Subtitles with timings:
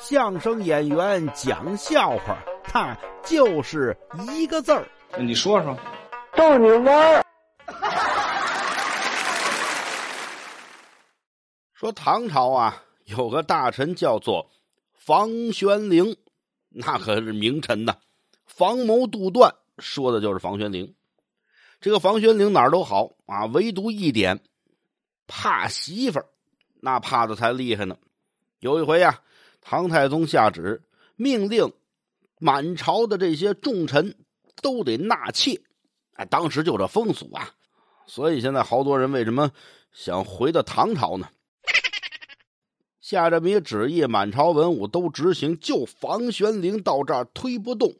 [0.00, 3.94] 相声演员讲笑话，他就是
[4.34, 4.88] 一个字儿。
[5.18, 5.76] 你说说，
[6.34, 7.22] 逗你玩儿。
[11.74, 14.50] 说唐朝啊，有个大臣叫做
[14.94, 16.16] 房玄龄，
[16.70, 17.94] 那可是名臣呐。
[18.46, 20.94] 房谋杜断，说的就是房玄龄。
[21.78, 24.40] 这个房玄龄哪儿都好啊，唯独一点，
[25.26, 26.26] 怕媳妇儿，
[26.80, 27.96] 那怕的才厉害呢。
[28.60, 29.20] 有一回呀，
[29.60, 30.82] 唐太宗下旨
[31.16, 31.72] 命令
[32.38, 34.16] 满朝的这些重臣
[34.62, 35.60] 都得纳妾，
[36.14, 37.50] 哎，当时就这风俗啊。
[38.06, 39.52] 所以现在好多人为什么
[39.92, 41.28] 想回到唐朝呢？
[43.00, 47.92] 下这么一旨意，满朝文武都执行，就房玄龄到这儿推不动。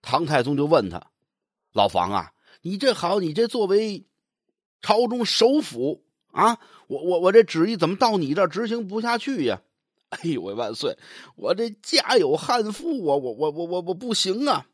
[0.00, 1.10] 唐太宗就问他
[1.72, 4.06] ：“老房啊，你这好，你这作为
[4.80, 9.60] 朝中首辅啊，我我我这旨意怎么到你这儿执行不下去呀？”
[10.10, 10.96] 哎呦喂，万岁！
[11.36, 14.66] 我这家有悍妇啊，我我我我我不行啊！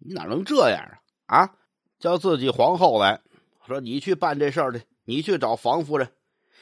[0.00, 1.38] 你哪能这样啊？
[1.38, 1.54] 啊，
[1.98, 3.20] 叫自己皇后来
[3.66, 6.12] 说，你去办这事儿去，你去找房夫人。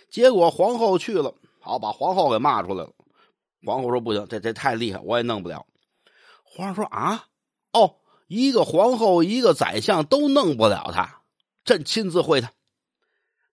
[0.09, 1.35] 结果皇后去了。
[1.61, 2.93] 好，把皇后给骂出来了。
[3.65, 5.67] 皇后说：“不行，这这太厉害，我也弄不了。”
[6.45, 7.27] 皇上说：“啊，
[7.73, 11.23] 哦，一个皇后，一个宰相都弄不了他，
[11.65, 12.53] 朕亲自会他。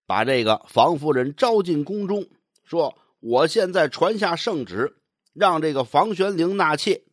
[0.07, 2.25] 把这个房夫人招进宫中，
[2.63, 4.95] 说：我现在传下圣旨，
[5.33, 7.03] 让这个房玄龄纳妾，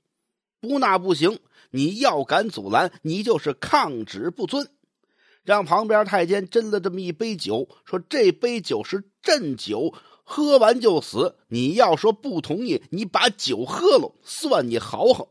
[0.60, 1.38] 不纳不行。
[1.70, 4.70] 你要敢阻拦，你就是抗旨不遵。
[5.42, 9.94] 让旁边太监斟了这么一杯酒，说这杯酒是鸩酒。”
[10.28, 11.36] 喝完就死！
[11.46, 15.28] 你要说不同意，你把酒喝了，算你豪横。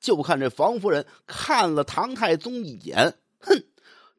[0.00, 3.62] 就看这房夫人看了唐太宗一眼，哼，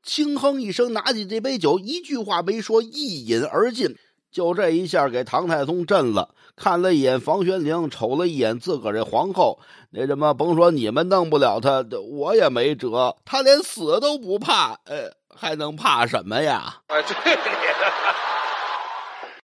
[0.04, 3.98] 轻哼一声，拿起这杯酒，一句话没说，一饮而尽。
[4.34, 6.34] 就这一下，给唐太宗震了。
[6.56, 9.60] 看了一眼房玄龄，瞅了一眼自个儿这皇后，
[9.92, 13.16] 那什么，甭说你们弄不了他，我也没辙。
[13.24, 16.82] 他连死都不怕，呃，还能怕什么呀？
[16.88, 17.38] 哎，对。